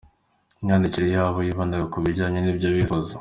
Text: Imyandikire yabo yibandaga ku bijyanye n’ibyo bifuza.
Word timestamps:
Imyandikire 0.61 1.07
yabo 1.15 1.37
yibandaga 1.47 1.85
ku 1.93 1.97
bijyanye 2.03 2.39
n’ibyo 2.41 2.67
bifuza. 2.75 3.09